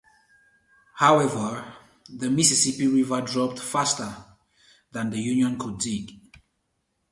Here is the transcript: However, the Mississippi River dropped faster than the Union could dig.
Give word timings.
However, 0.95 1.75
the 2.09 2.31
Mississippi 2.31 2.87
River 2.87 3.21
dropped 3.21 3.59
faster 3.59 4.11
than 4.91 5.11
the 5.11 5.19
Union 5.21 5.59
could 5.59 5.77
dig. 5.77 6.13